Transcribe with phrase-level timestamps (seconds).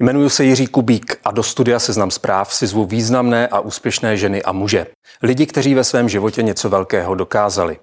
[0.00, 4.42] Jmenuji se Jiří Kubík a do studia Seznam zpráv si zvu významné a úspěšné ženy
[4.42, 4.86] a muže.
[5.22, 7.78] Lidi, kteří ve svém životě něco velkého dokázali.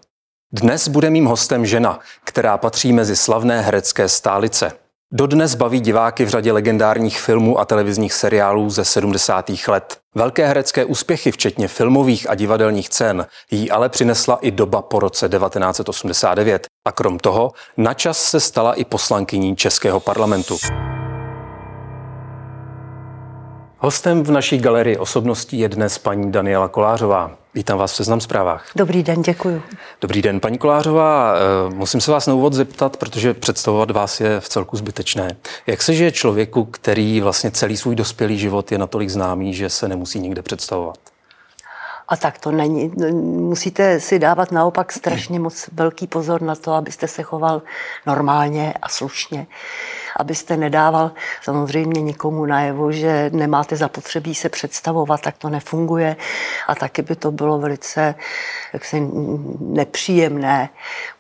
[0.52, 4.72] Dnes bude mým hostem žena, která patří mezi slavné herecké stálice.
[5.12, 9.52] Dodnes baví diváky v řadě legendárních filmů a televizních seriálů ze 70.
[9.68, 9.98] let.
[10.16, 15.30] Velké herecké úspěchy, včetně filmových a divadelních cen, jí ale přinesla i doba po roce
[15.30, 16.68] 1989.
[16.88, 20.58] A krom toho, načas se stala i poslankyní Českého parlamentu.
[23.86, 27.32] Hostem v naší galerii osobností je dnes paní Daniela Kolářová.
[27.54, 28.66] Vítám vás v Seznam zprávách.
[28.76, 29.62] Dobrý den, děkuji.
[30.02, 31.36] Dobrý den, paní Kolářová.
[31.36, 35.36] Eh, musím se vás na úvod zeptat, protože představovat vás je v celku zbytečné.
[35.68, 39.88] Jak se žije člověku, který vlastně celý svůj dospělý život je natolik známý, že se
[39.88, 40.98] nemusí nikde představovat?
[42.08, 42.92] A tak to není.
[43.22, 47.62] Musíte si dávat naopak strašně moc velký pozor na to, abyste se choval
[48.06, 49.48] normálně a slušně.
[50.18, 56.16] Abyste nedával samozřejmě nikomu najevo, že nemáte zapotřebí se představovat, tak to nefunguje.
[56.68, 58.16] A taky by to bylo velice
[58.74, 59.08] jaksi,
[59.60, 60.70] nepříjemné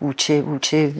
[0.01, 0.93] vůči, vůči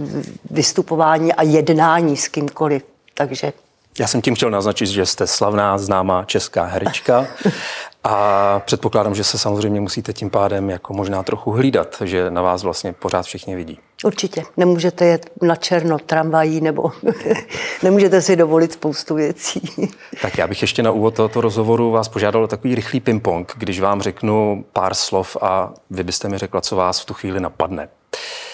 [0.52, 2.84] vystupování a jednání s kýmkoliv.
[3.14, 3.53] Takže
[4.00, 7.28] já jsem tím chtěl naznačit, že jste slavná, známá česká herečka
[8.04, 12.64] a předpokládám, že se samozřejmě musíte tím pádem jako možná trochu hlídat, že na vás
[12.64, 13.80] vlastně pořád všichni vidí.
[14.04, 14.44] Určitě.
[14.58, 16.92] Nemůžete jet na černo tramvají nebo
[17.84, 19.62] nemůžete si dovolit spoustu věcí.
[20.22, 23.80] Tak já bych ještě na úvod tohoto rozhovoru vás požádal o takový rychlý ping-pong, když
[23.80, 27.90] vám řeknu pár slov a vy byste mi řekla, co vás v tu chvíli napadne.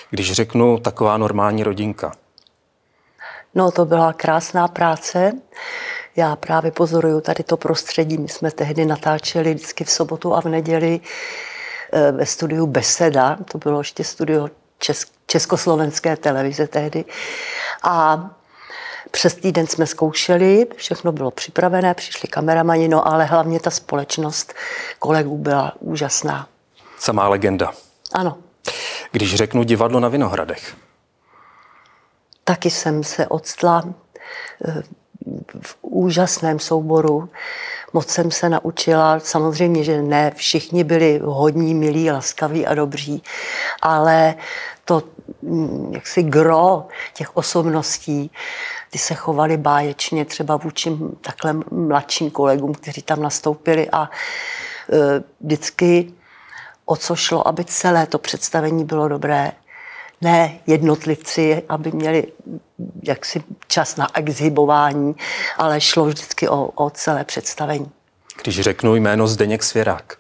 [0.10, 2.12] Když řeknu taková normální rodinka.
[3.56, 5.32] No, to byla krásná práce.
[6.20, 8.18] Já právě pozoruju tady to prostředí.
[8.18, 11.00] My jsme tehdy natáčeli vždycky v sobotu a v neděli
[11.94, 14.50] eh, ve studiu Beseda, to bylo ještě studio
[14.80, 17.06] Česk- Československé televize tehdy.
[17.84, 18.30] A
[19.12, 24.54] přes týden jsme zkoušeli, všechno bylo připravené, přišli kameramani, no ale hlavně ta společnost
[25.00, 26.48] kolegů byla úžasná.
[26.98, 27.74] Samá legenda.
[28.14, 28.38] Ano.
[29.12, 30.76] Když řeknu divadlo na Vinohradech.
[32.44, 33.84] Taky jsem se odstla
[34.66, 34.84] eh,
[35.62, 37.30] v úžasném souboru.
[37.94, 43.24] Moc jsem se naučila, samozřejmě, že ne všichni byli hodní, milí, laskaví a dobří,
[43.82, 44.36] ale
[44.86, 45.04] to
[45.42, 48.32] mm, jaksi gro těch osobností,
[48.92, 56.14] ty se chovali báječně třeba vůči takhle mladším kolegům, kteří tam nastoupili a e, vždycky
[56.86, 59.52] o co šlo, aby celé to představení bylo dobré,
[60.22, 62.28] ne jednotlivci, aby měli
[63.04, 65.16] jaksi čas na exhibování,
[65.58, 67.92] ale šlo vždycky o, o celé představení.
[68.44, 70.18] Když řeknu jméno Zdeněk Svěrák.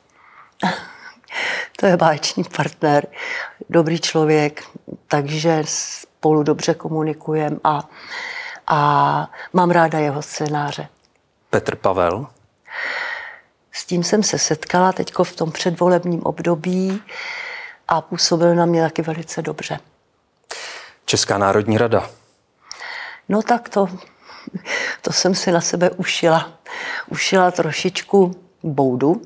[1.80, 3.08] to je báječný partner,
[3.70, 4.64] dobrý člověk,
[5.08, 7.90] takže spolu dobře komunikujeme a,
[8.68, 10.88] a mám ráda jeho scénáře.
[11.50, 12.28] Petr Pavel?
[13.72, 17.02] S tím jsem se setkala teď v tom předvolebním období
[17.88, 19.80] a působil na mě taky velice dobře.
[21.10, 22.10] Česká národní rada.
[23.30, 23.88] No tak to,
[25.02, 26.52] to jsem si na sebe ušila.
[27.08, 29.22] Ušila trošičku boudu,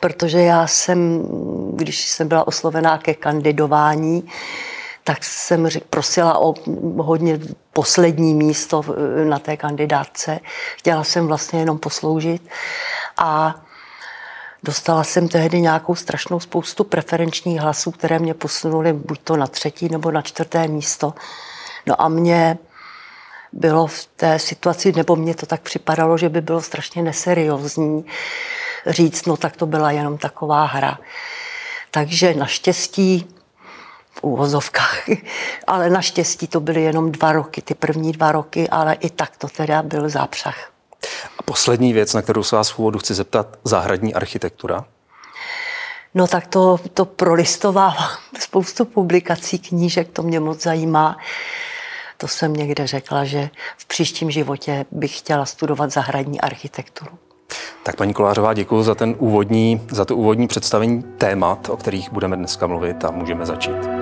[0.00, 1.28] protože já jsem,
[1.72, 4.28] když jsem byla oslovená ke kandidování,
[5.04, 6.54] tak jsem prosila o
[7.02, 7.40] hodně
[7.72, 8.82] poslední místo
[9.24, 10.40] na té kandidátce.
[10.76, 12.48] Chtěla jsem vlastně jenom posloužit
[13.16, 13.60] a
[14.62, 19.88] Dostala jsem tehdy nějakou strašnou spoustu preferenčních hlasů, které mě posunuly buď to na třetí
[19.88, 21.14] nebo na čtvrté místo.
[21.86, 22.58] No a mě
[23.52, 28.04] bylo v té situaci, nebo mně to tak připadalo, že by bylo strašně neseriózní
[28.86, 30.98] říct, no tak to byla jenom taková hra.
[31.90, 33.34] Takže naštěstí,
[34.10, 35.08] v úvozovkách,
[35.66, 39.48] ale naštěstí to byly jenom dva roky, ty první dva roky, ale i tak to
[39.48, 40.69] teda byl zápřah.
[41.38, 44.84] A poslední věc, na kterou se vás v úvodu chci zeptat, zahradní architektura.
[46.14, 48.08] No tak to, to prolistovávám
[48.38, 51.16] spoustu publikací, knížek, to mě moc zajímá.
[52.16, 57.10] To jsem někde řekla, že v příštím životě bych chtěla studovat zahradní architekturu.
[57.82, 62.36] Tak paní Kolářová, děkuji za, ten úvodní, za to úvodní představení témat, o kterých budeme
[62.36, 63.99] dneska mluvit a můžeme začít.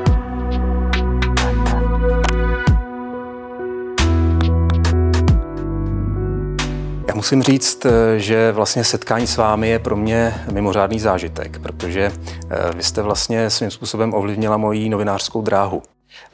[7.09, 12.13] Já musím říct, eh, že vlastně setkání s vámi je pro mě mimořádný zážitek, protože
[12.51, 15.83] eh, vy jste vlastně svým způsobem ovlivnila moji novinářskou dráhu.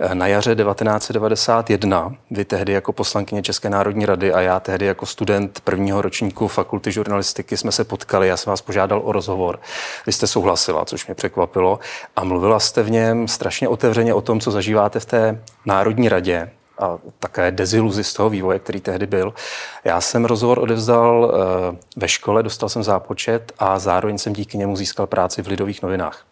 [0.00, 5.06] Eh, na jaře 1991 vy tehdy jako poslankyně České národní rady a já tehdy jako
[5.06, 8.29] student prvního ročníku fakulty žurnalistiky jsme se potkali.
[8.29, 9.61] Já jsem vás požádal o rozhovor.
[10.06, 11.79] Vy jste souhlasila, což mě překvapilo.
[12.17, 16.50] A mluvila jste v něm strašně otevřeně o tom, co zažíváte v té Národní radě,
[16.79, 19.35] a také deziluzi z toho vývoje, který tehdy byl.
[19.85, 24.76] Já jsem rozhovor odevzdal eh, ve škole, dostal jsem zápočet a zároveň jsem díky němu
[24.76, 26.25] získal práci v Lidových novinách.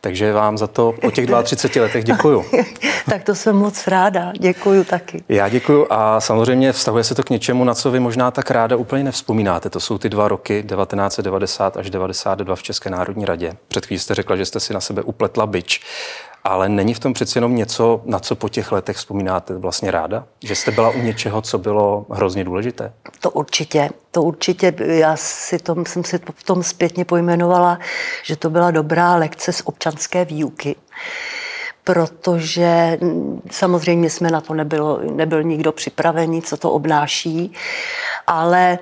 [0.00, 2.44] Takže vám za to po těch 32 letech děkuju.
[3.10, 5.24] tak to jsem moc ráda, děkuju taky.
[5.28, 8.76] Já děkuju a samozřejmě vztahuje se to k něčemu, na co vy možná tak ráda
[8.76, 9.70] úplně nevzpomínáte.
[9.70, 13.52] To jsou ty dva roky 1990 až 92 v České národní radě.
[13.68, 15.80] Před chvílí jste řekla, že jste si na sebe upletla byč.
[16.48, 20.24] Ale není v tom přeci jenom něco, na co po těch letech vzpomínáte vlastně ráda?
[20.44, 22.92] Že jste byla u něčeho, co bylo hrozně důležité?
[23.20, 24.74] To určitě, to určitě.
[24.78, 27.78] Já si tom, jsem si v tom zpětně pojmenovala,
[28.22, 30.76] že to byla dobrá lekce z občanské výuky
[31.84, 32.98] protože
[33.50, 37.52] samozřejmě jsme na to nebylo, nebyl nikdo připravený, co to obnáší,
[38.26, 38.78] ale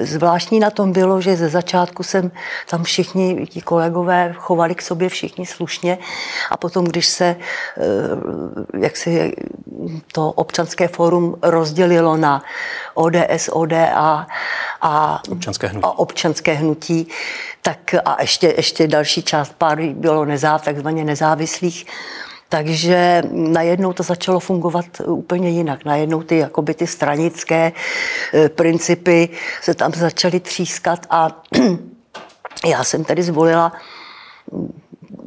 [0.00, 2.30] Zvláštní na tom bylo, že ze začátku jsem
[2.70, 5.98] tam všichni, ti kolegové, chovali k sobě všichni slušně
[6.50, 7.82] a potom, když se eh,
[8.80, 9.32] jak si
[10.12, 12.42] to občanské fórum rozdělilo na
[12.94, 14.26] ODS, ODA
[14.80, 17.08] a občanské hnutí, a občanské hnutí
[17.62, 21.86] tak a ještě, ještě další část pár bylo nezáv, takzvaně nezávislých,
[22.54, 25.84] takže najednou to začalo fungovat úplně jinak.
[25.84, 27.72] Najednou ty, jakoby ty stranické
[28.34, 29.28] e, principy
[29.62, 31.42] se tam začaly třískat a
[32.66, 33.72] já jsem tedy zvolila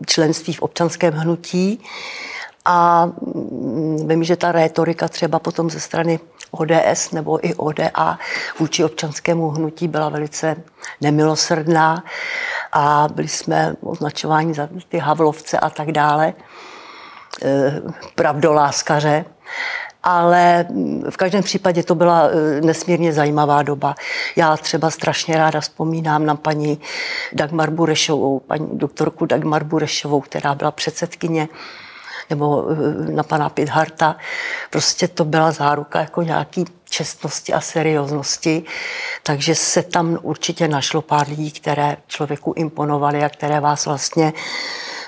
[0.06, 1.84] členství v občanském hnutí
[2.66, 6.20] a mm, vím, že ta rétorika třeba potom ze strany
[6.52, 8.20] ODS nebo i ODA
[8.60, 10.56] vůči občanskému hnutí byla velice
[11.02, 12.04] nemilosrdná
[12.72, 16.34] a byli jsme označováni za ty havlovce a tak dále.
[17.42, 17.82] Eh,
[18.16, 19.26] pravdoláskaře,
[20.04, 20.66] ale
[21.10, 23.96] v každém případě to byla eh, nesmírně zajímavá doba.
[24.36, 26.80] Já třeba strašně ráda vzpomínám na paní
[27.34, 31.48] Dagmar Burešovou, paní doktorku Dagmar Burešovou, která byla předsedkyně
[32.30, 34.18] nebo eh, na pana Pidharta.
[34.70, 38.64] Prostě to byla záruka jako nějaký čestnosti a serióznosti,
[39.24, 44.34] takže se tam určitě našlo pár lidí, které člověku imponovali a které vás vlastně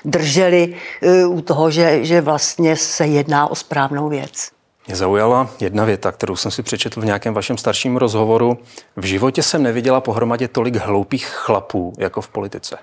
[0.05, 4.51] drželi eh, u toho, že, že vlastně se jedná o správnou věc.
[4.87, 8.57] Mě zaujala jedna věta, kterou jsem si přečetl v nějakém vašem starším rozhovoru.
[8.95, 12.77] V životě jsem neviděla pohromadě tolik hloupých chlapů jako v politice.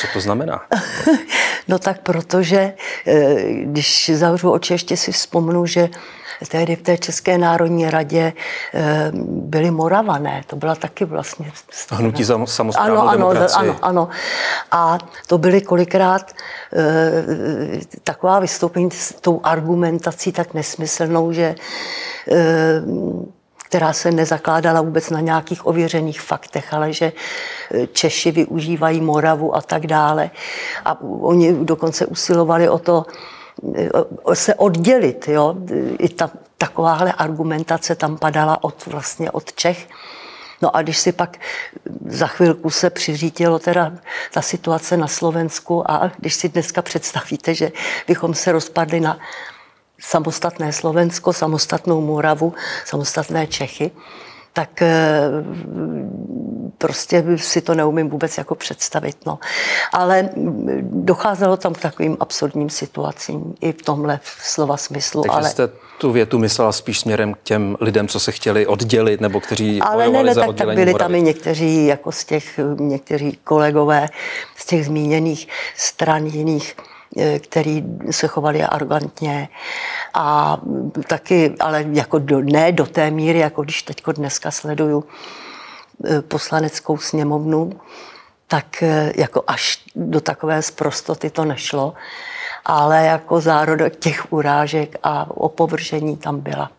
[0.00, 0.62] Co to znamená?
[1.68, 2.74] no tak protože,
[3.06, 5.88] eh, když zavřu oči, ještě si vzpomnu, že
[6.48, 8.32] tehdy v té České národní radě
[8.74, 10.42] eh, byli Moravané.
[10.46, 11.52] To byla taky vlastně...
[11.90, 14.08] Hnutí samozprávnou ano, ano, ano, ano.
[14.70, 16.32] A to byly kolikrát
[16.72, 21.54] eh, taková vystoupení s tou argumentací tak nesmyslnou, že
[23.74, 27.12] která se nezakládala vůbec na nějakých ověřených faktech, ale že
[27.92, 30.30] Češi využívají Moravu a tak dále.
[30.84, 33.06] A oni dokonce usilovali o to,
[34.34, 35.28] se oddělit.
[35.28, 35.54] Jo?
[35.98, 39.88] I ta, takováhle argumentace tam padala od, vlastně od Čech.
[40.62, 41.38] No a když si pak
[42.06, 43.92] za chvilku se přiřítilo teda
[44.32, 47.72] ta situace na Slovensku a když si dneska představíte, že
[48.06, 49.18] bychom se rozpadli na
[50.00, 53.90] samostatné Slovensko, samostatnou Moravu, samostatné Čechy,
[54.54, 55.28] tak eh,
[56.78, 59.16] prostě si to neumím vůbec jako představit.
[59.26, 59.38] No.
[59.92, 60.28] Ale
[60.82, 65.22] docházelo tam k takovým absurdním situacím i v tomhle slova smyslu.
[65.22, 65.50] Takže ale...
[65.50, 65.68] jste
[65.98, 70.08] tu větu myslela spíš směrem k těm lidem, co se chtěli oddělit, nebo kteří Ale
[70.08, 70.98] ne, ne, tak, tak byli Moravy.
[70.98, 74.08] tam i někteří, jako z těch, někteří kolegové
[74.56, 76.76] z těch zmíněných stran jiných
[77.38, 79.48] který se chovali arrogantně
[80.14, 80.58] a
[81.08, 85.04] taky, ale jako do, ne do té míry, jako když teď dneska sleduju
[86.04, 87.72] eh, poslaneckou sněmovnu,
[88.46, 91.94] tak eh, jako až do takové zprostoty to nešlo,
[92.64, 96.70] ale jako zárodek těch urážek a opovržení tam byla.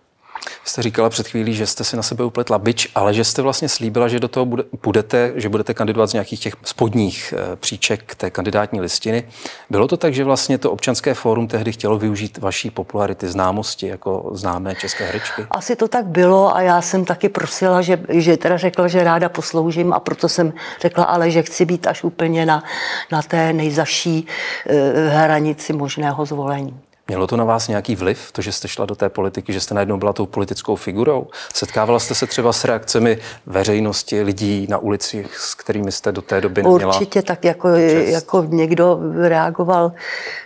[0.67, 3.69] Jste říkala před chvílí, že jste si na sebe upletla bič, ale že jste vlastně
[3.69, 4.47] slíbila, že do toho
[4.83, 9.23] budete, že budete kandidovat z nějakých těch spodních eh, příček té kandidátní listiny.
[9.69, 14.29] Bylo to tak, že vlastně to občanské fórum tehdy chtělo využít vaší popularity, známosti jako
[14.33, 15.45] známé české herečky?
[15.51, 19.29] Asi to tak bylo a já jsem taky prosila, že, že teda řekla, že ráda
[19.29, 22.63] posloužím a proto jsem řekla ale, že chci být až úplně na,
[23.11, 24.27] na té nejzaší
[24.69, 24.75] uh,
[25.13, 26.79] hranici možného zvolení.
[27.07, 29.73] Mělo to na vás nějaký vliv, to, že jste šla do té politiky, že jste
[29.73, 31.27] najednou byla tou politickou figurou?
[31.53, 36.41] Setkávala jste se třeba s reakcemi veřejnosti, lidí na ulici, s kterými jste do té
[36.41, 39.91] doby neměla Určitě tak jako, jako někdo reagoval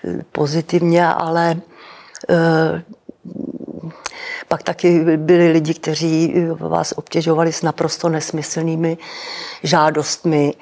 [0.03, 1.57] eh, pozitivně, ale
[2.29, 2.81] uh,
[4.47, 8.97] pak taky byli lidi, kteří vás obtěžovali s naprosto nesmyslnými
[9.63, 10.53] žádostmi.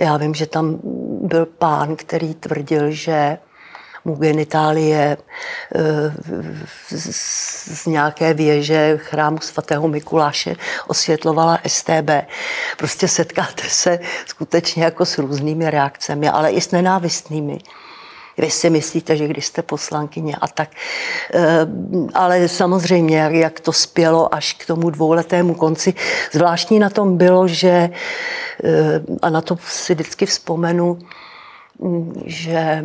[0.00, 0.78] Já vím, že tam
[1.22, 3.38] byl pán, který tvrdil, že
[4.04, 5.16] mu genitálie
[5.74, 6.12] eh,
[6.88, 10.56] z nějaké věže chrámu svatého Mikuláše
[10.86, 12.10] osvětlovala STB.
[12.78, 17.58] Prostě setkáte se skutečně jako s různými reakcemi, ale i s nenávistnými.
[18.38, 20.70] Vy si myslíte, že když jste poslankyně a tak.
[21.34, 21.66] Eh,
[22.14, 25.94] ale samozřejmě, jak to spělo až k tomu dvouletému konci.
[26.32, 27.90] Zvláštní na tom bylo, že,
[28.64, 30.98] eh, a na to si vždycky vzpomenu,
[31.78, 32.84] mm, že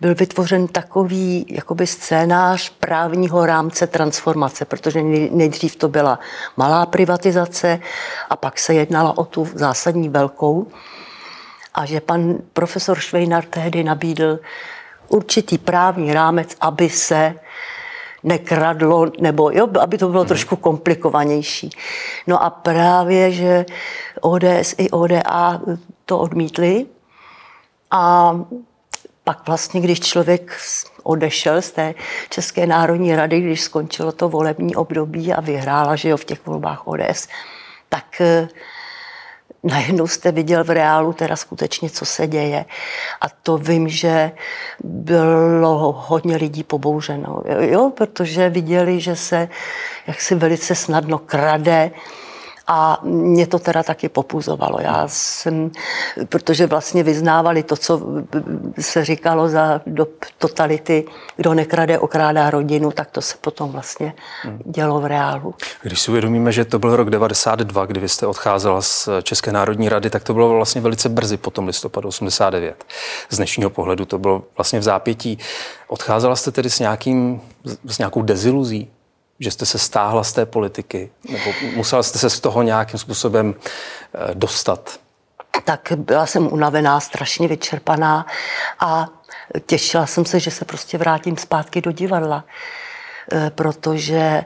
[0.00, 6.18] byl vytvořen takový jakoby scénář právního rámce transformace, protože nejdřív to byla
[6.56, 7.80] malá privatizace
[8.30, 10.66] a pak se jednala o tu zásadní velkou.
[11.74, 14.38] A že pan profesor Švejnar tehdy nabídl
[15.08, 17.34] určitý právní rámec, aby se
[18.22, 20.28] nekradlo, nebo jo, aby to bylo mhm.
[20.28, 21.70] trošku komplikovanější.
[22.26, 23.66] No a právě, že
[24.20, 25.60] ODS i ODA
[26.06, 26.86] to odmítli
[27.90, 28.34] a
[29.24, 30.56] pak vlastně, když člověk
[31.02, 31.94] odešel z té
[32.30, 36.86] České národní rady, když skončilo to volební období a vyhrála, že jo, v těch volbách
[36.86, 37.28] ODS,
[37.88, 38.48] tak eh,
[39.62, 42.64] najednou jste viděl v reálu teda skutečně, co se děje.
[43.20, 44.32] A to vím, že
[44.84, 49.48] bylo hodně lidí pobouřeno, jo, protože viděli, že se
[50.06, 51.90] jaksi velice snadno krade,
[52.66, 54.78] a mě to teda taky popuzovalo.
[54.80, 55.70] Já jsem,
[56.28, 58.00] protože vlastně vyznávali to, co
[58.80, 60.06] se říkalo za do
[60.38, 61.04] totality,
[61.36, 64.14] kdo nekrade, okrádá rodinu, tak to se potom vlastně
[64.64, 65.54] dělo v reálu.
[65.82, 69.88] Když si uvědomíme, že to byl rok 92, kdy vy jste odcházela z České národní
[69.88, 72.84] rady, tak to bylo vlastně velice brzy po tom listopadu 89.
[73.30, 75.38] Z dnešního pohledu to bylo vlastně v zápětí.
[75.88, 77.40] Odcházela jste tedy s, nějakým,
[77.84, 78.90] s nějakou deziluzí?
[79.44, 81.10] Že jste se stáhla z té politiky?
[81.28, 85.00] Nebo musela jste se z toho nějakým způsobem eh, dostat?
[85.64, 88.26] Tak byla jsem unavená, strašně vyčerpaná
[88.80, 89.06] a
[89.66, 92.44] těšila jsem se, že se prostě vrátím zpátky do divadla.
[93.32, 94.44] Eh, protože eh,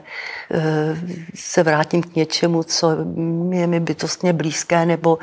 [1.35, 2.89] se vrátím k něčemu, co
[3.51, 5.17] je mi bytostně blízké, nebo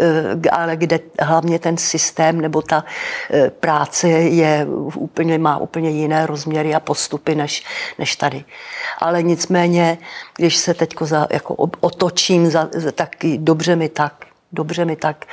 [0.00, 2.84] eh, ale kde hlavně ten systém nebo ta
[3.60, 7.64] práce je úplně, má úplně jiné rozměry a postupy než,
[7.98, 8.44] než tady.
[8.98, 9.98] Ale nicméně,
[10.36, 10.94] když se teď
[11.30, 15.26] jako otočím, za, tak dobře mi tak, dobře mi tak.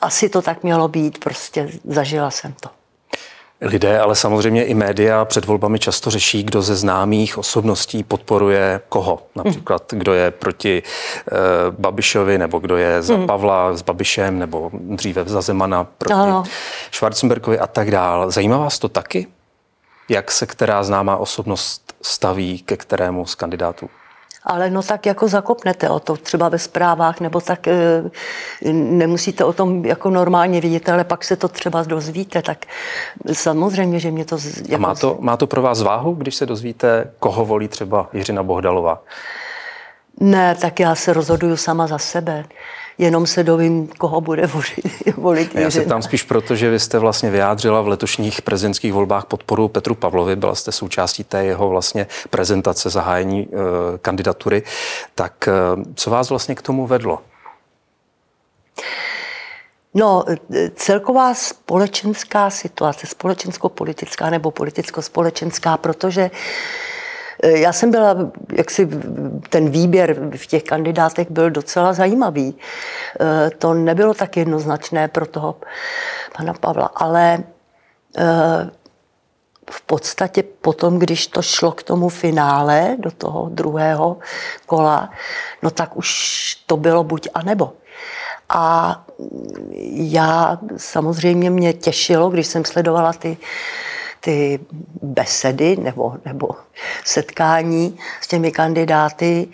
[0.00, 2.77] Asi to tak mělo být, prostě zažila jsem to.
[3.60, 9.22] Lidé, ale samozřejmě i média před volbami často řeší, kdo ze známých osobností podporuje koho.
[9.36, 11.32] Například, kdo je proti e,
[11.70, 13.26] Babišovi, nebo kdo je za hmm.
[13.26, 16.44] Pavla s Babišem, nebo dříve za Zemana proti no.
[16.92, 18.30] Schwarzenbergovi a tak dále.
[18.30, 19.26] Zajímá vás to taky?
[20.08, 23.90] Jak se která známá osobnost staví ke kterému z kandidátů?
[24.48, 27.74] Ale no tak jako zakopnete o to třeba ve zprávách, nebo tak e,
[28.72, 32.58] nemusíte o tom jako normálně vidět, ale pak se to třeba dozvíte, tak
[33.32, 34.38] samozřejmě, že mě to...
[34.68, 34.82] Jako...
[34.82, 35.16] má to...
[35.20, 39.02] Má to pro vás váhu, když se dozvíte, koho volí třeba Jiřina Bohdalová?
[40.20, 42.44] Ne, tak já se rozhoduju sama za sebe
[42.98, 45.16] jenom se dovím, koho bude volit.
[45.16, 49.24] volit Já se tam spíš proto, že vy jste vlastně vyjádřila v letošních prezidentských volbách
[49.24, 53.48] podporu Petru Pavlovi, byla jste součástí té jeho vlastně prezentace zahájení e,
[53.98, 54.62] kandidatury.
[55.14, 55.52] Tak e,
[55.94, 57.22] co vás vlastně k tomu vedlo?
[59.94, 60.24] No,
[60.74, 66.97] celková společenská situace, společensko-politická nebo politicko-společenská, protože Eh,
[67.42, 68.16] já jsem byla,
[68.52, 68.88] jak si
[69.48, 72.58] ten výběr v těch kandidátech byl docela zajímavý.
[73.20, 75.56] Eh, to nebylo tak jednoznačné pro toho
[76.36, 77.38] pana Pavla, ale
[78.18, 78.70] eh,
[79.70, 84.16] v podstatě potom, když to šlo k tomu finále, do toho druhého
[84.66, 85.10] kola,
[85.62, 87.72] no tak už to bylo buď a nebo.
[88.48, 89.04] A
[89.92, 93.36] já samozřejmě mě těšilo, když jsem sledovala ty
[94.20, 94.60] ty
[95.02, 96.48] besedy nebo, nebo
[97.04, 99.48] setkání s těmi kandidáty,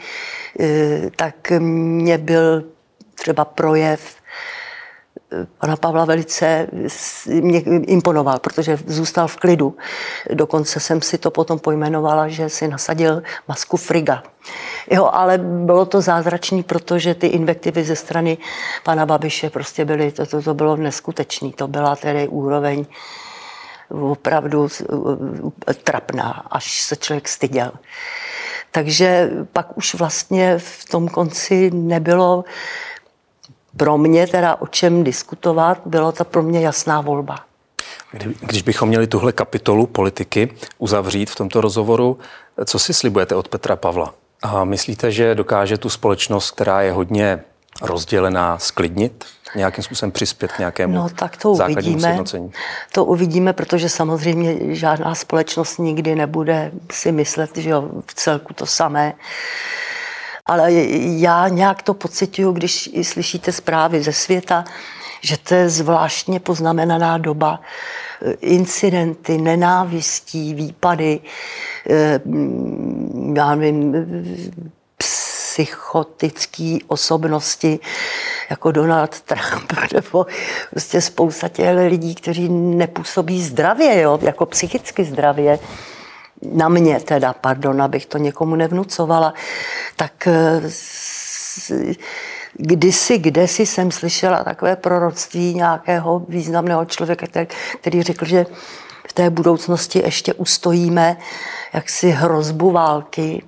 [0.61, 2.64] eh, tak mě byl
[3.14, 4.16] třeba projev
[5.33, 6.66] eh, pana Pavla velice
[7.26, 9.76] mě imponoval, protože zůstal v klidu.
[10.35, 14.23] Dokonce jsem si to potom pojmenovala, že si nasadil masku friga.
[14.90, 18.38] Jo, ale bylo to zázračný, protože ty invektivy ze strany
[18.85, 21.52] pana Babiše prostě byly, to, to, to bylo neskutečný.
[21.52, 22.87] To byla tedy úroveň
[23.91, 24.69] opravdu
[25.85, 27.73] trapná, až se člověk styděl.
[28.71, 32.45] Takže pak už vlastně v tom konci nebylo
[33.76, 37.37] pro mě teda o čem diskutovat, bylo to pro mě jasná volba.
[38.41, 42.19] Když bychom měli tuhle kapitolu politiky uzavřít v tomto rozhovoru,
[42.64, 44.14] co si slibujete od Petra Pavla?
[44.43, 47.45] A myslíte, že dokáže tu společnost, která je hodně
[47.83, 49.25] rozdělená, sklidnit?
[49.57, 52.00] Nějakým způsobem přispět k nějakému No tak to uvidíme.
[52.00, 52.52] Sjednocení?
[52.93, 58.66] To uvidíme, protože samozřejmě žádná společnost nikdy nebude si myslet, že jo, v celku to
[58.66, 59.14] samé.
[60.47, 60.73] Ale
[61.19, 64.64] já nějak to pocituju, když slyšíte zprávy ze světa,
[65.21, 67.61] že to je zvláštně poznamenaná doba.
[68.40, 71.21] Incidenty, nenávistí, výpady,
[71.90, 72.21] eh,
[73.37, 73.95] já nevím,
[75.54, 77.78] psychotické osobnosti,
[78.50, 80.26] jako Donald Trump, nebo
[80.70, 85.58] prostě spousta těch lidí, kteří nepůsobí zdravě, jo, jako psychicky zdravě,
[86.42, 89.34] na mě teda, pardon, abych to někomu nevnucovala,
[89.96, 90.61] tak eh,
[92.54, 97.46] kdysi, kdesi jsem slyšela takové proroctví nějakého významného člověka, který,
[97.80, 98.46] který řekl, že
[99.08, 101.16] v té budoucnosti ještě ustojíme
[101.73, 103.42] jaksi hrozbu války,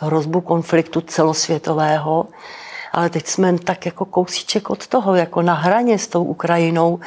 [0.00, 2.26] hrozbu konfliktu celosvětového,
[2.92, 7.00] ale teď jsme tak jako kousíček od toho, jako na hraně s tou Ukrajinou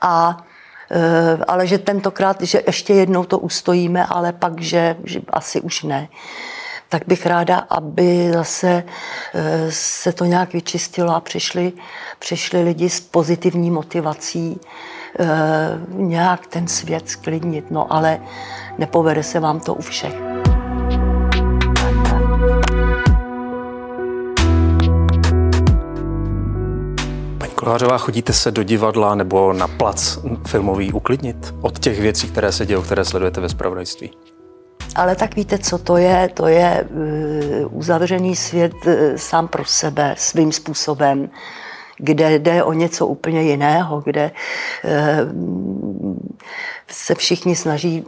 [0.00, 0.44] a
[0.90, 5.82] e, ale že tentokrát, že ještě jednou to ustojíme, ale pak, že, že asi už
[5.82, 6.08] ne
[6.88, 8.84] tak bych ráda, aby zase
[9.34, 11.72] e, se to nějak vyčistilo a přišli,
[12.18, 14.60] přišli lidi s pozitivní motivací
[15.18, 15.26] e,
[15.88, 17.70] nějak ten svět sklidnit.
[17.70, 18.20] No ale
[18.78, 20.35] nepovede se vám to u všech.
[27.66, 32.66] Kolářová, chodíte se do divadla nebo na plac filmový uklidnit od těch věcí, které se
[32.66, 34.10] dějí, které sledujete ve spravodajství?
[34.96, 36.30] Ale tak víte, co to je?
[36.34, 41.30] To je uh, uzavřený svět uh, sám pro sebe, svým způsobem,
[41.98, 44.30] kde jde o něco úplně jiného, kde
[44.84, 44.90] uh,
[46.88, 48.04] se všichni snaží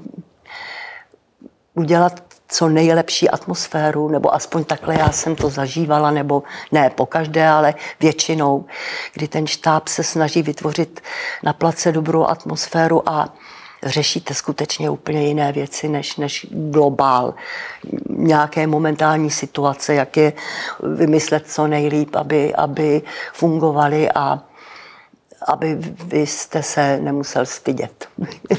[1.74, 7.48] udělat co nejlepší atmosféru, nebo aspoň takhle já jsem to zažívala, nebo ne po každé,
[7.48, 8.64] ale většinou,
[9.12, 11.00] kdy ten štáb se snaží vytvořit
[11.42, 13.34] na place dobrou atmosféru a
[13.82, 17.34] řešíte skutečně úplně jiné věci než, než globál.
[18.08, 20.32] Nějaké momentální situace, jak je
[20.82, 24.42] vymyslet co nejlíp, aby, aby fungovaly a
[25.46, 25.74] aby
[26.04, 28.08] vy jste se nemusel stydět.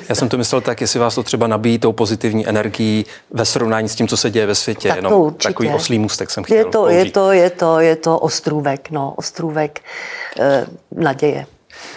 [0.10, 3.90] Já jsem to myslel tak, jestli vás to třeba nabíjí tou pozitivní energií ve srovnání
[3.90, 4.88] s tím, co se děje ve světě.
[4.88, 5.48] Tak Jenom určitě.
[5.48, 9.14] takový oslý můstek jsem chtěl je to, je to, je to, je to ostrůvek, no,
[9.18, 9.82] ostrůvek
[10.40, 10.66] eh,
[10.96, 11.46] naděje.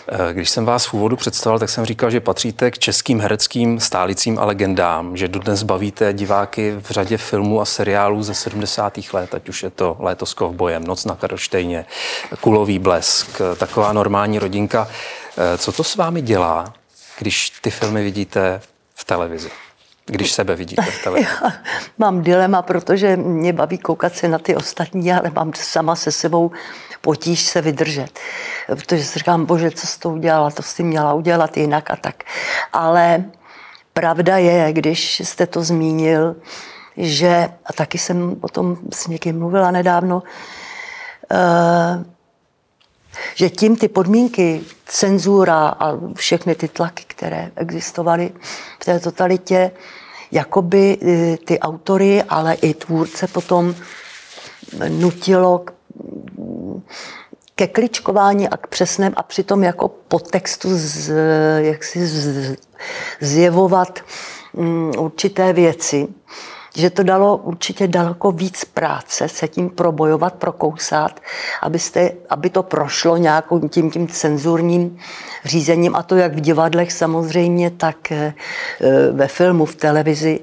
[0.08, 3.80] Eh, když jsem vás v úvodu představil, tak jsem říkal, že patříte k českým hereckým
[3.80, 9.12] stálicím a legendám, že dodnes bavíte diváky v řadě filmů a seriálů ze 70.
[9.12, 11.86] let, ať už je to Léto s kovbojem, Noc na Karlštejně,
[12.40, 14.88] Kulový blesk, taková normální rodinka.
[15.36, 16.74] Eh, co to s vámi dělá,
[17.18, 18.60] když ty filmy vidíte
[18.94, 19.50] v televizi?
[20.12, 21.28] Když sebe vidíte v televizi?
[21.42, 21.52] Já
[21.98, 26.50] mám dilema, protože mě baví koukat se na ty ostatní, ale mám sama se sebou
[27.00, 28.18] potíž se vydržet.
[28.66, 32.24] Protože si říkám, bože, co jsi to udělala, to jsi měla udělat jinak a tak.
[32.72, 33.24] Ale
[33.92, 36.36] pravda je, když jste to zmínil,
[36.96, 40.22] že, a taky jsem o tom s někým mluvila nedávno,
[41.30, 42.04] uh,
[43.34, 48.32] že tím ty podmínky, cenzura a všechny ty tlaky, které existovaly
[48.80, 49.70] v té totalitě,
[50.32, 53.74] jakoby eh, ty autory, ale i tvůrce potom
[54.88, 55.72] nutilo k
[57.54, 61.10] ke kličkování a k přesném a přitom jako podtextu z,
[61.58, 62.56] jak si z,
[63.20, 64.00] zjevovat
[64.52, 66.08] um, určité věci,
[66.76, 71.20] že to dalo určitě daleko víc práce se tím probojovat, prokousat,
[71.62, 74.98] abyste, aby to prošlo nějakým tím, tím cenzurním
[75.44, 78.34] řízením a to jak v divadlech samozřejmě, tak eh,
[79.12, 80.40] ve filmu, v televizi,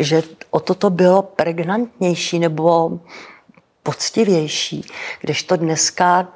[0.00, 3.00] že o toto bylo pregnantnější nebo
[3.82, 4.86] poctivější,
[5.20, 6.28] kdežto dneska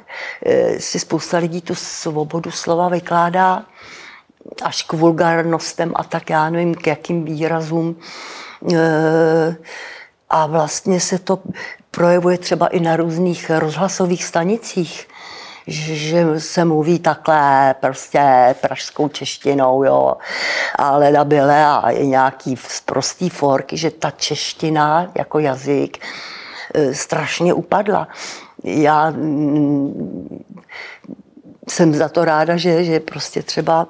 [0.46, 3.66] eh, si spousta lidí tu svobodu slova vykládá
[4.62, 7.96] až k vulgarnostem a tak já nevím, k jakým výrazům.
[8.74, 9.56] Eh,
[10.30, 11.38] a vlastně se to
[11.90, 15.08] projevuje třeba i na různých rozhlasových stanicích,
[15.66, 20.14] že se mluví takhle prostě pražskou češtinou, jo,
[20.78, 25.98] ale nabyle a i nějaký prostý forky, že ta čeština jako jazyk
[26.74, 28.08] Eh, strašně upadla.
[28.64, 30.44] Já mm,
[31.68, 33.86] jsem za to ráda, že, že prostě třeba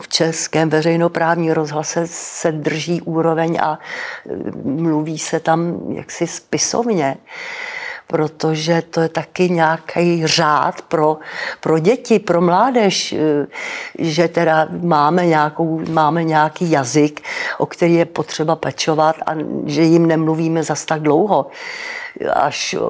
[0.00, 3.78] v českém veřejnoprávní rozhlase se drží úroveň a
[4.64, 7.16] mluví se tam jaksi spisovně
[8.06, 11.18] protože to je taky nějaký řád pro,
[11.60, 13.46] pro děti, pro mládež, eh,
[13.98, 17.20] že teda máme, nějakou, máme nějaký jazyk,
[17.58, 19.32] o který je potřeba pečovat a
[19.66, 21.46] že jim nemluvíme zas tak dlouho
[22.34, 22.80] až eh,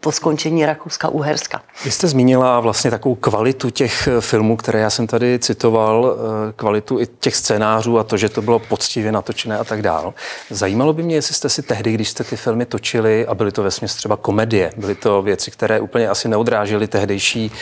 [0.00, 1.60] po skončení Rakouska-Uherska.
[1.84, 6.52] Vy jste zmínila vlastně takovou kvalitu těch eh, filmů, které já jsem tady citoval, eh,
[6.56, 10.14] kvalitu i těch scénářů a to, že to bylo poctivě natočené a tak dál.
[10.50, 13.62] Zajímalo by mě, jestli jste si tehdy, když jste ty filmy točili a byly to
[13.62, 17.52] ve třeba komedie, byly to věci, které úplně asi neodrážely tehdejší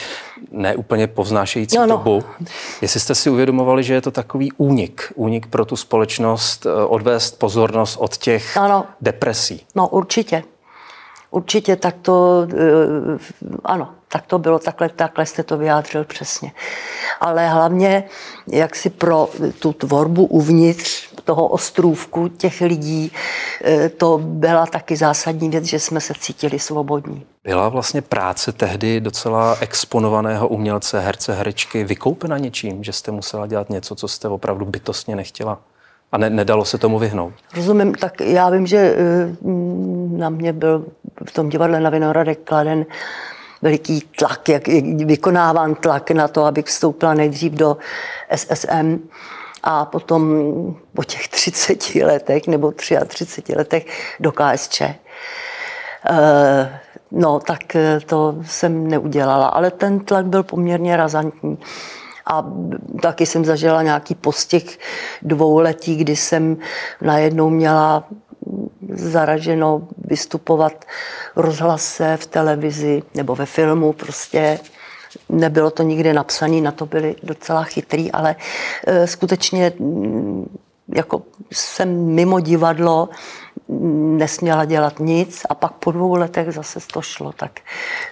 [0.51, 1.97] neúplně povznášející no, no.
[1.97, 2.25] dobu.
[2.81, 7.97] Jestli jste si uvědomovali, že je to takový únik, únik pro tu společnost, odvést pozornost
[8.01, 8.85] od těch ano.
[9.01, 9.67] depresí.
[9.75, 10.43] No určitě.
[11.37, 13.19] Určitě tak to, eh,
[13.65, 16.53] ano, tak to bylo, takhle, takhle jste to vyjádřil přesně.
[17.21, 18.05] Ale hlavně,
[18.53, 23.13] jak si pro tu tvorbu uvnitř toho ostrůvku těch lidí,
[23.65, 27.27] eh, to byla taky zásadní věc, že jsme se cítili svobodní.
[27.45, 33.71] Byla vlastně práce tehdy docela exponovaného umělce, herce, herečky vykoupena něčím, že jste musela dělat
[33.71, 35.59] něco, co jste opravdu bytostně nechtěla?
[36.17, 37.35] A ne, nedalo se tomu vyhnout?
[37.57, 38.97] Rozumím, tak já vím, že eh,
[40.17, 40.87] na mě byl
[41.29, 42.87] v tom divadle na Vinohradek kladen
[43.63, 44.69] veliký tlak, jak
[45.05, 47.77] vykonáván tlak na to, abych vstoupila nejdřív do
[48.35, 49.09] SSM
[49.63, 50.23] a potom
[50.95, 53.87] po těch 30 letech nebo 33 letech
[54.21, 54.81] do KSČ.
[54.81, 54.97] Eh,
[57.11, 61.59] no, tak eh, to jsem neudělala, ale ten tlak byl poměrně razantní.
[62.27, 62.45] A
[63.03, 64.79] taky jsem zažila nějaký postih
[65.23, 66.57] dvouletí, kdy jsem
[67.03, 68.05] najednou měla
[68.93, 70.85] zaraženo vystupovat
[71.37, 74.59] rozhlase, v televizi nebo ve filmu prostě.
[75.29, 78.37] Nebylo to nikde napsané, na to byli docela chytrý, ale
[78.87, 79.73] e, skutečně
[80.95, 83.09] jako jsem mimo divadlo
[83.69, 87.33] nesměla dělat nic a pak po dvou letech zase to šlo.
[87.33, 87.61] Tak.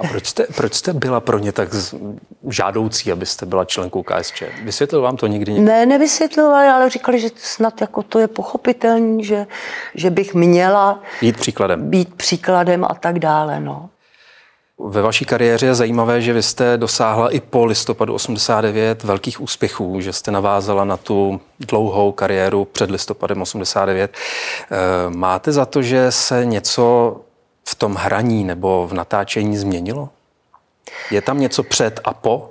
[0.00, 1.68] A proč jste, proč jste byla pro ně tak
[2.48, 4.42] žádoucí, abyste byla členkou KSČ?
[4.62, 5.66] Vysvětlil vám to nikdy někdo?
[5.66, 9.46] Ne, nevysvětlovali, ale říkali, že snad jako to je pochopitelný, že,
[9.94, 11.90] že bych měla být příkladem.
[11.90, 13.60] být příkladem a tak dále.
[13.60, 13.90] No.
[14.78, 20.00] Ve vaší kariéře je zajímavé, že vy jste dosáhla i po listopadu 89 velkých úspěchů,
[20.00, 24.14] že jste navázala na tu dlouhou kariéru před listopadem 89.
[24.14, 24.76] Eh,
[25.10, 27.16] máte za to, že se něco
[27.68, 30.08] v tom hraní nebo v natáčení změnilo?
[31.10, 32.50] Je tam něco před a po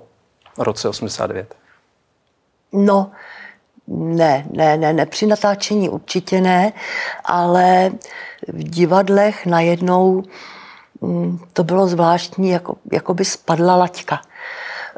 [0.57, 1.55] roce 89?
[2.73, 3.11] No,
[3.87, 6.73] ne, ne, ne, ne, při natáčení určitě ne,
[7.25, 7.91] ale
[8.47, 10.23] v divadlech najednou
[11.53, 14.21] to bylo zvláštní, jako, jako by spadla laťka.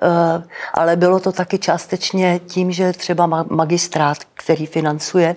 [0.01, 5.35] Eh, ale bylo to taky částečně tím, že třeba magistrát, který financuje,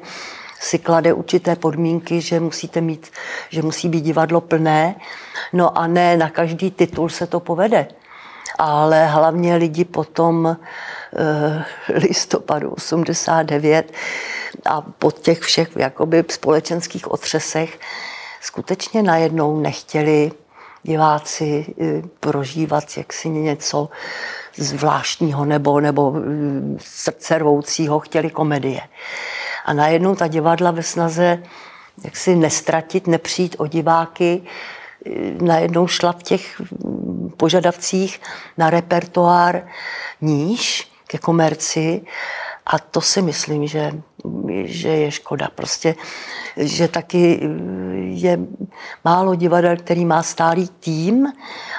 [0.61, 3.11] si klade určité podmínky, že musíte mít,
[3.49, 4.95] že musí být divadlo plné,
[5.53, 7.89] no a ne na každý titul se to povede.
[8.59, 10.57] Ale hlavně lidi potom
[11.17, 13.93] eh, listopadu 89
[14.67, 17.79] a po těch všech jakoby společenských otřesech
[18.41, 20.33] skutečně najednou nechtěli
[20.83, 23.89] diváci eh, prožívat jaksi něco
[24.57, 28.81] zvláštního nebo, nebo mm, srdcervoucího, chtěli komedie.
[29.65, 31.43] A najednou ta divadla ve snaze
[32.05, 34.43] jak si nestratit, nepřijít o diváky,
[35.07, 35.11] eh,
[35.45, 38.21] najednou šla v těch mm, požadavcích
[38.59, 39.67] na repertoár
[40.21, 42.03] níž ke komerci
[42.67, 43.93] a to si myslím, že,
[44.65, 45.49] že je škoda.
[45.55, 45.95] Prostě,
[46.57, 47.41] že taky
[48.01, 48.39] je
[49.05, 51.33] málo divadel, který má stálý tým,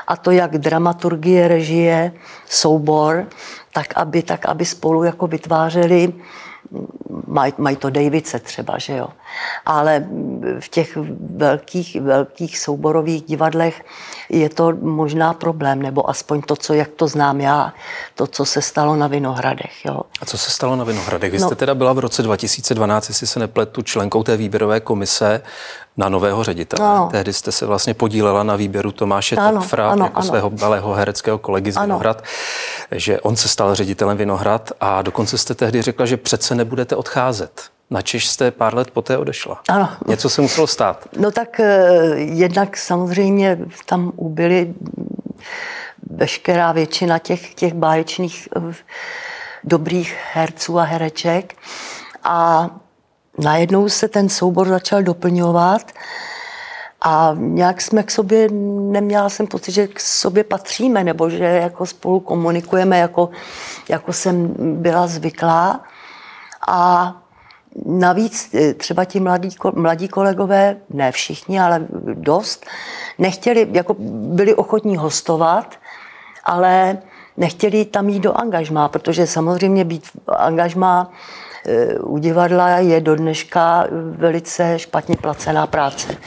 [0.07, 2.11] a to jak dramaturgie, režie,
[2.45, 3.27] soubor,
[3.73, 6.13] tak aby, tak aby spolu jako vytvářeli
[7.27, 9.07] mají maj to Davice třeba, že jo.
[9.65, 10.05] Ale
[10.59, 10.97] v těch
[11.35, 13.85] velkých, velkých souborových divadlech
[14.29, 17.73] je to možná problém, nebo aspoň to, co, jak to znám já,
[18.15, 20.01] to, co se stalo na Vinohradech, jo.
[20.21, 21.31] A co se stalo na Vinohradech?
[21.31, 25.41] Vy jste no, teda byla v roce 2012, jestli se nepletu, členkou té výběrové komise
[25.97, 26.89] na nového ředitele.
[26.89, 27.09] Ano.
[27.11, 30.23] Tehdy jste se vlastně podílela na výběru Tomáše ano, jako ano.
[30.23, 31.85] svého malého hereckého kolegy z ano.
[31.85, 32.23] Vinohrad,
[32.91, 37.69] že on se stal ředitelem Vinohrad a dokonce jste tehdy řekla, že přece nebudete odcházet.
[37.91, 39.61] Na Češ jste pár let poté odešla.
[39.69, 39.89] Ano.
[40.07, 41.07] Něco se muselo stát.
[41.17, 41.75] No tak eh,
[42.15, 44.73] jednak samozřejmě tam ubyly
[46.09, 48.73] veškerá většina těch, těch báječných eh,
[49.63, 51.55] dobrých herců a hereček.
[52.23, 52.69] A
[53.37, 55.91] najednou se ten soubor začal doplňovat
[57.01, 58.47] A nějak jsme k sobě,
[58.91, 63.29] neměla jsem pocit, že k sobě patříme, nebo že jako spolu komunikujeme, jako,
[63.89, 65.83] jako jsem byla zvyklá.
[66.67, 67.15] A
[67.85, 72.65] navíc e, třeba ti mladí, mladí kolegové, ne všichni, ale dost,
[73.17, 75.75] nechtěli, jako byli ochotní hostovat,
[76.43, 76.97] ale
[77.37, 81.11] nechtěli tam jít do angažmá, protože samozřejmě být v angažmá
[81.65, 86.17] e, u divadla je do dneška velice špatně placená práce.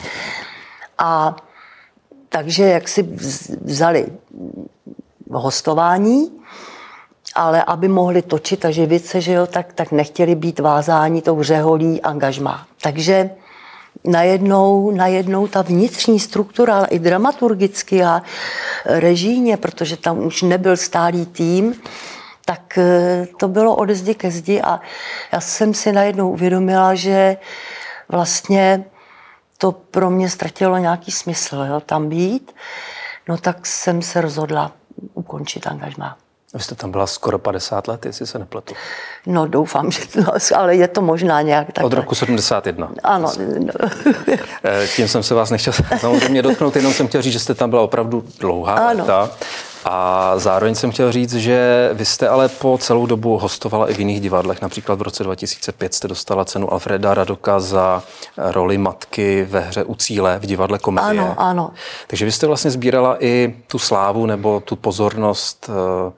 [0.97, 1.35] A
[2.29, 3.03] takže jak si
[3.61, 4.07] vzali
[5.31, 6.31] hostování,
[7.35, 11.43] ale aby mohli točit a živit se, že jo, tak, tak nechtěli být vázáni tou
[11.43, 12.67] řeholí angažmá.
[12.81, 13.29] Takže
[14.05, 18.21] najednou, najednou ta vnitřní struktura i dramaturgicky a
[18.85, 21.75] režíně, protože tam už nebyl stálý tým,
[22.45, 24.79] tak eh, to bylo ode zdi ke zdi a
[25.31, 27.37] já jsem si najednou uvědomila, že
[28.09, 28.85] vlastně
[29.57, 32.55] to pro mě ztratilo nějaký smysl, jo, tam být,
[33.27, 34.71] no tak jsem se rozhodla
[35.13, 36.17] ukončit angažmá.
[36.53, 38.73] Vy jste tam byla skoro 50 let, jestli se nepletu.
[39.25, 40.21] No doufám, že to,
[40.55, 41.85] ale je to možná nějak tak.
[41.85, 42.91] Od roku 71.
[43.03, 43.31] Ano.
[44.63, 47.69] Eh, tím jsem se vás nechtěl samozřejmě dotknout, jenom jsem chtěl říct, že jste tam
[47.69, 48.99] byla opravdu dlouhá ano.
[48.99, 49.29] léta.
[49.85, 53.99] A zároveň jsem chtěl říct, že vy jste ale po celou dobu hostovala i v
[53.99, 54.61] jiných divadlech.
[54.61, 58.03] Například v roce 2005 jste dostala cenu Alfreda Radoka za
[58.37, 61.21] roli matky ve hře U cíle v divadle komedie.
[61.21, 61.71] Ano, ano.
[62.07, 66.11] Takže vy jste vlastně sbírala i tu slávu nebo tu pozornost eh,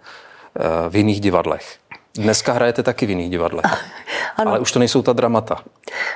[0.90, 1.78] v jiných divadlech.
[2.14, 3.66] Dneska hrajete taky v jiných divadlech,
[4.36, 4.52] ano.
[4.52, 5.64] ale už to nejsou ta dramata.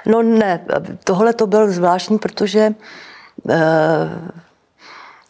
[0.06, 0.66] No ne,
[1.04, 2.74] tohle to byl zvláštní, protože
[3.44, 3.54] uh,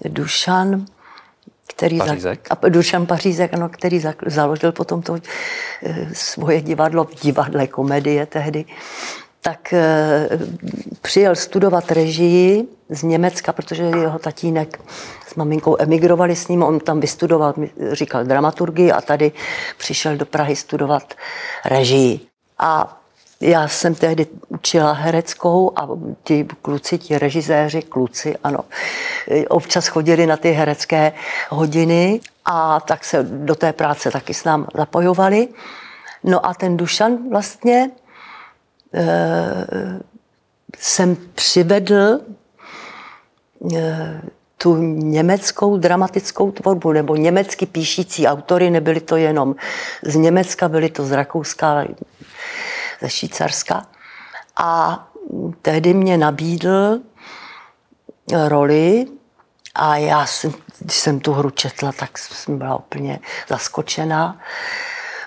[0.06, 0.86] Dušan
[1.80, 2.48] který Pařízek.
[2.50, 5.22] Za, a Dušan Pařízek, ano, který za, založil potom to e,
[6.14, 8.66] svoje divadlo v divadle komedie tehdy,
[9.42, 10.30] tak e,
[11.02, 14.80] přijel studovat režii z Německa, protože jeho tatínek
[15.40, 17.54] maminkou emigrovali s ním, on tam vystudoval,
[17.92, 19.32] říkal dramaturgii a tady
[19.78, 21.14] přišel do Prahy studovat
[21.66, 22.20] režii.
[22.60, 23.00] A
[23.42, 25.88] já jsem tehdy učila hereckou a
[26.24, 28.60] ti kluci, ti režiséři, kluci, ano,
[29.50, 31.14] občas chodili na ty herecké
[31.50, 35.48] hodiny a tak se do té práce taky s nám zapojovali.
[36.24, 37.92] No a ten Dušan vlastně
[38.94, 39.06] e,
[40.78, 42.20] jsem přivedl
[43.76, 44.22] e,
[44.62, 49.56] tu německou dramatickou tvorbu, nebo německy píšící autory, nebyly to jenom
[50.04, 51.86] z Německa, byly to z Rakouska,
[53.02, 53.86] ze Švýcarska.
[54.58, 55.00] A
[55.62, 57.00] tehdy mě nabídl
[58.48, 59.06] roli
[59.76, 63.20] a já jsem, když jsem tu hru četla, tak jsem byla úplně
[63.50, 64.40] zaskočená,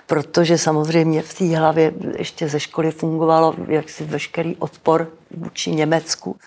[0.07, 6.37] protože samozřejmě v té hlavě ještě ze školy fungovalo jaksi veškerý odpor vůči Německu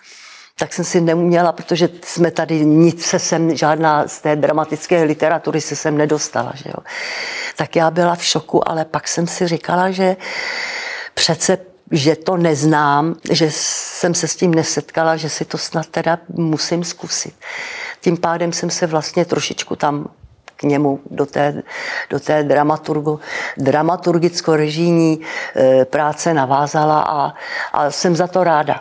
[0.59, 5.61] tak jsem si neuměla, protože jsme tady nic se sem, žádná z té dramatické literatury
[5.61, 6.53] se sem nedostala.
[6.55, 6.83] Že jo.
[7.57, 10.17] Tak já byla v šoku, ale pak jsem si říkala, že
[11.15, 11.59] přece
[11.91, 16.85] že to neznám, že jsem se s tím nesetkala, že si to snad teda musím
[16.85, 17.35] zkusit.
[18.01, 20.09] Tím pádem jsem se vlastně trošičku tam
[20.57, 21.63] k němu do té,
[22.11, 23.21] do té dramaturgo,
[23.57, 25.21] dramaturgicko-režijní
[25.57, 27.35] e, práce navázala a,
[27.73, 28.81] a jsem za to ráda.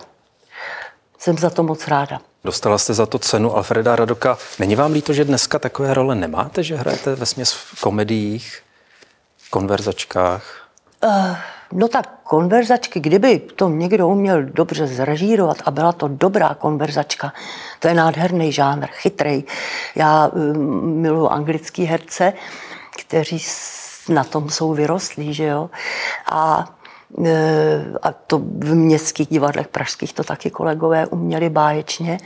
[1.26, 2.20] Jsem za to moc ráda.
[2.44, 4.38] Dostala jste za to cenu Alfreda Radoka.
[4.60, 8.62] Není vám líto, že dneska takové role nemáte, že hrajete ve směs v komediích,
[9.50, 10.68] konverzačkách?
[11.04, 11.38] Uh,
[11.72, 17.34] no tak konverzačky, kdyby to někdo uměl dobře zrežírovat a byla to dobrá konverzačka,
[17.80, 19.44] to je nádherný žánr, chytrý.
[19.96, 22.34] Já um, miluji anglický herce,
[22.98, 23.44] kteří
[24.10, 25.70] na tom jsou vyrostlí, že jo.
[26.32, 26.66] A
[28.02, 32.18] a to v městských divadlech pražských to taky kolegové uměli báječně.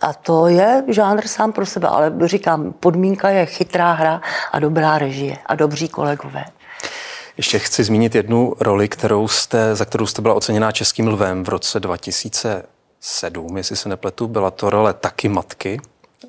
[0.00, 4.20] A to je žánr sám pro sebe, ale říkám, podmínka je chytrá hra
[4.52, 6.44] a dobrá režie a dobří kolegové.
[7.36, 11.48] Ještě chci zmínit jednu roli, kterou jste, za kterou jste byla oceněná Českým lvem v
[11.48, 14.28] roce 2007, jestli se nepletu.
[14.28, 15.80] Byla to role taky matky,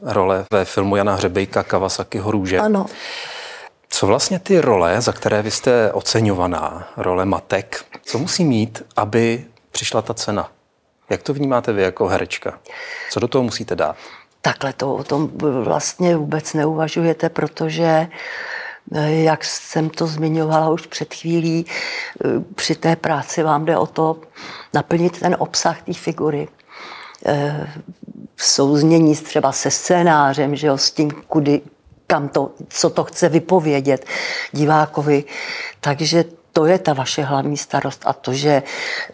[0.02, 2.60] role ve filmu Jana Hřebejka Kawasaki Růže.
[2.60, 2.86] Ano.
[3.94, 9.46] Co vlastně ty role, za které vy jste oceňovaná, role matek, co musí mít, aby
[9.72, 10.52] přišla ta cena?
[11.10, 12.60] Jak to vnímáte vy jako herečka?
[13.12, 13.96] Co do toho musíte dát?
[14.42, 15.32] Takhle to o tom
[15.64, 18.08] vlastně vůbec neuvažujete, protože
[19.08, 21.66] jak jsem to zmiňovala už před chvílí,
[22.56, 24.18] při té práci vám jde o to
[24.74, 26.48] naplnit ten obsah té figury
[28.36, 31.62] v souznění třeba se scénářem, že jo, s tím, kudy,
[32.08, 34.06] kam to, co to chce vypovědět
[34.52, 35.24] divákovi.
[35.80, 38.64] Takže to je ta vaše hlavní starost a to, že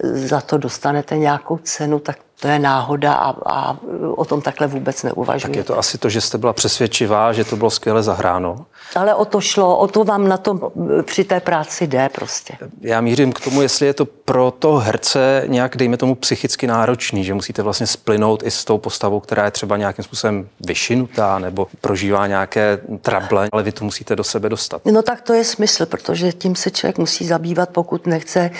[0.04, 3.78] za to dostanete nějakou cenu, tak to je náhoda a, a
[4.16, 5.48] o tom takhle vůbec neuvažuji.
[5.48, 8.66] Tak je to asi to, že jste byla přesvědčivá, že to bylo skvěle zahráno.
[8.96, 10.62] Ale o to šlo, o to vám na tom
[11.04, 12.54] při té práci jde prostě.
[12.82, 17.24] Já mířím k tomu, jestli je to pro to herce nějak, dejme tomu, psychicky náročný,
[17.24, 21.68] že musíte vlastně splynout i s tou postavou, která je třeba nějakým způsobem vyšinutá nebo
[21.82, 24.82] prožívá nějaké trable, ale vy to musíte do sebe dostat.
[24.86, 28.52] No tak to je smysl, protože tím se člověk musí zabývat, pokud nechce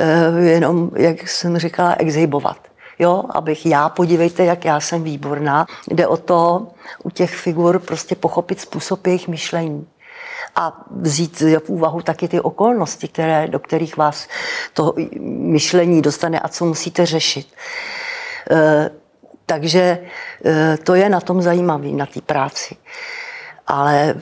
[0.00, 2.56] uh, jenom, jak jsem říkala, exhibovat
[2.98, 5.66] jo, abych já, podívejte, jak já jsem výborná.
[5.90, 6.66] Jde o to
[7.02, 9.86] u těch figur prostě pochopit způsob jejich myšlení
[10.56, 14.28] a vzít v úvahu taky ty okolnosti, které, do kterých vás
[14.72, 17.48] to myšlení dostane a co musíte řešit.
[18.50, 18.90] E,
[19.46, 19.98] takže
[20.44, 22.76] e, to je na tom zajímavé, na té práci.
[23.66, 24.14] Ale e,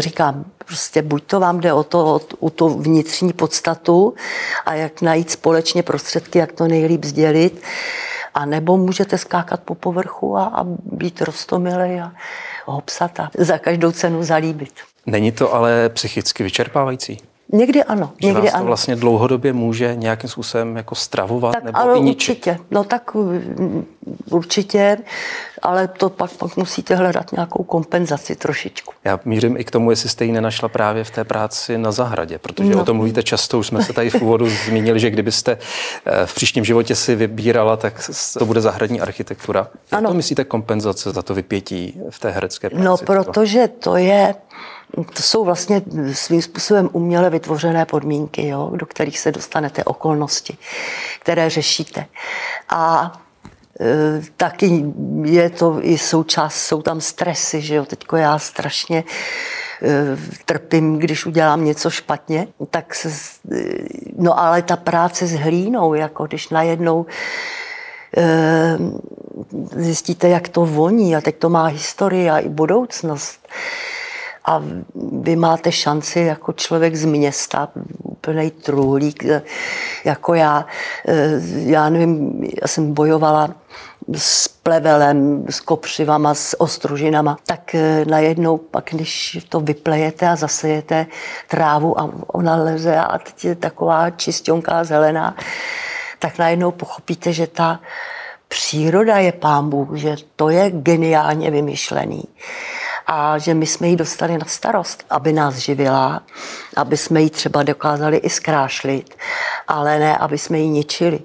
[0.00, 4.14] říkám, prostě buď to vám jde o to, o tu vnitřní podstatu
[4.66, 7.62] a jak najít společně prostředky, jak to nejlíp sdělit,
[8.34, 12.12] a nebo můžete skákat po povrchu a, a být rostomilý a
[12.66, 14.72] hopsat a za každou cenu zalíbit.
[15.06, 17.18] Není to ale psychicky vyčerpávající?
[17.52, 18.12] Někdy ano.
[18.20, 18.66] Že někdy vás to ano.
[18.66, 22.30] vlastně dlouhodobě může nějakým způsobem jako stravovat tak, nebo ale i ničit?
[22.36, 22.58] určitě.
[22.70, 23.86] No tak mm,
[24.30, 24.98] určitě,
[25.62, 28.94] ale to pak, pak musíte hledat nějakou kompenzaci trošičku.
[29.04, 32.38] Já mířím i k tomu, jestli jste ji nenašla právě v té práci na zahradě,
[32.38, 32.82] protože no.
[32.82, 35.58] o tom mluvíte často, už jsme se tady v úvodu zmínili, že kdybyste
[36.06, 39.68] eh, v příštím životě si vybírala, tak to bude zahradní architektura.
[39.92, 40.08] Jak Ano.
[40.08, 42.84] to myslíte kompenzace za to vypětí v té herecké práci?
[42.84, 44.34] No, protože to je,
[44.94, 50.56] to jsou vlastně svým způsobem uměle vytvořené podmínky, jo, do kterých se dostanete okolnosti,
[51.20, 52.06] které řešíte.
[52.68, 53.12] A
[53.80, 54.84] e, taky
[55.24, 59.04] je to i součást, jsou tam stresy, že jo, teďko já strašně
[59.82, 63.64] e, trpím, když udělám něco špatně, tak se, e,
[64.18, 67.06] no ale ta práce s hlínou, jako když najednou
[69.76, 73.48] zjistíte, jak to voní a teď to má historii a i budoucnost.
[74.46, 74.62] A
[75.12, 77.68] vy máte šanci jako člověk z města,
[78.02, 79.24] úplný truhlík,
[80.04, 80.66] jako já,
[81.08, 83.50] eh, já nevím, já jsem bojovala
[84.14, 91.06] s plevelem, s kopřivama, s ostružinama, tak eh, najednou pak, když to vyplejete a zasejete
[91.48, 95.36] trávu a ona leze a teď je taková čistionká zelená,
[96.18, 97.80] tak najednou pochopíte, že ta
[98.48, 102.22] příroda je pán Bůh, že to je geniálně vymyšlený
[103.06, 106.22] a že my jsme ji dostali na starost, aby nás živila,
[106.76, 109.14] aby jsme ji třeba dokázali i zkrášlit,
[109.68, 111.20] ale ne, aby jsme ji ničili.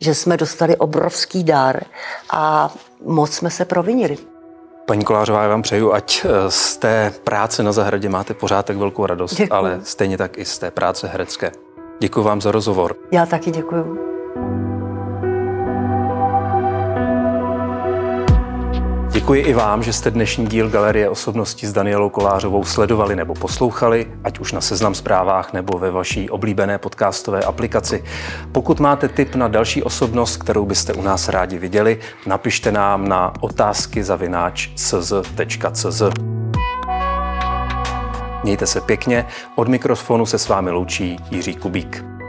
[0.00, 1.82] Že jsme dostali obrovský dar
[2.32, 2.74] a
[3.06, 4.18] moc jsme se provinili.
[4.86, 8.76] Paní Kolářová, já vám přeju, ať eh, z té práce na zahradě máte pořád tak
[8.76, 9.58] velkou radost, Děkuju.
[9.58, 11.52] ale stejně tak i z té práce herecké.
[12.00, 12.94] Děkuji vám za rozhovor.
[13.12, 13.98] Já taky děkuju.
[19.20, 24.06] Děkuji i vám, že jste dnešní díl Galerie osobností s Danielou Kolářovou sledovali nebo poslouchali,
[24.24, 28.04] ať už na Seznam zprávách nebo ve vaší oblíbené podcastové aplikaci.
[28.52, 33.32] Pokud máte tip na další osobnost, kterou byste u nás rádi viděli, napište nám na
[33.40, 34.70] otázky zavináč.
[38.44, 42.19] Mějte se pěkně, od mikrofonu se s vámi loučí Jiří Kubík.